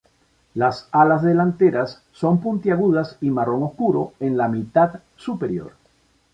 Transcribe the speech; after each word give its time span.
Las 0.55 0.89
alas 0.91 1.21
delanteras 1.21 2.01
son 2.11 2.39
puntiagudas 2.41 3.17
y 3.21 3.29
marrón 3.29 3.61
oscuro 3.61 4.13
en 4.19 4.35
la 4.35 4.47
mitad 4.47 4.99
superior. 5.15 5.73